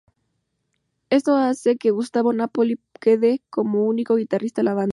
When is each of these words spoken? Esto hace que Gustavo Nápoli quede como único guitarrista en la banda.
Esto 1.11 1.35
hace 1.35 1.77
que 1.77 1.91
Gustavo 1.91 2.33
Nápoli 2.33 2.79
quede 2.99 3.43
como 3.51 3.85
único 3.85 4.15
guitarrista 4.15 4.61
en 4.61 4.65
la 4.65 4.73
banda. 4.73 4.89